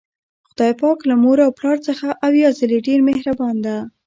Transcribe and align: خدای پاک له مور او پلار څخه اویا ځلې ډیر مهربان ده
خدای 0.49 0.73
پاک 0.81 0.99
له 1.09 1.15
مور 1.23 1.37
او 1.45 1.51
پلار 1.59 1.77
څخه 1.87 2.07
اویا 2.27 2.49
ځلې 2.59 2.77
ډیر 2.87 2.99
مهربان 3.09 3.55
ده 3.65 3.75